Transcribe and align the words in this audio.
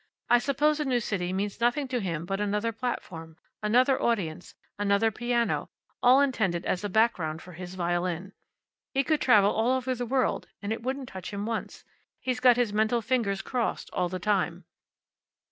I 0.31 0.39
suppose 0.39 0.79
a 0.79 0.85
new 0.85 0.99
city 0.99 1.31
means 1.31 1.61
nothing 1.61 1.87
to 1.89 1.99
him 1.99 2.25
but 2.25 2.41
another 2.41 2.71
platform, 2.71 3.37
another 3.61 4.01
audience, 4.01 4.55
another 4.79 5.11
piano, 5.11 5.69
all 6.01 6.21
intended 6.21 6.65
as 6.65 6.83
a 6.83 6.89
background 6.89 7.43
for 7.43 7.51
his 7.53 7.75
violin. 7.75 8.33
He 8.95 9.03
could 9.03 9.21
travel 9.21 9.51
all 9.53 9.77
over 9.77 9.93
the 9.93 10.07
world 10.07 10.47
and 10.59 10.73
it 10.73 10.81
wouldn't 10.81 11.09
touch 11.09 11.31
him 11.31 11.45
once. 11.45 11.83
He's 12.19 12.39
got 12.39 12.57
his 12.57 12.73
mental 12.73 13.03
fingers 13.03 13.43
crossed 13.43 13.91
all 13.93 14.09
the 14.09 14.17
time." 14.17 14.65